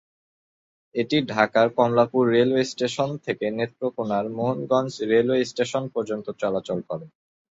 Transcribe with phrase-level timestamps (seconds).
[0.95, 7.05] এটি ঢাকার Kamalapur railway station থেকে নেত্রকোণার মোহনগঞ্জ রেলওয়ে স্টেশন পর্যন্ত চলাচল করে।